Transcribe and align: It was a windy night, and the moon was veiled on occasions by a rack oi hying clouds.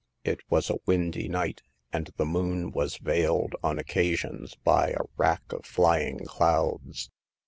It 0.23 0.39
was 0.49 0.71
a 0.71 0.79
windy 0.87 1.27
night, 1.27 1.61
and 1.93 2.09
the 2.17 2.25
moon 2.25 2.71
was 2.71 2.97
veiled 2.97 3.53
on 3.63 3.77
occasions 3.77 4.55
by 4.63 4.87
a 4.97 5.03
rack 5.15 5.43
oi 5.53 5.59
hying 5.63 6.25
clouds. 6.25 7.11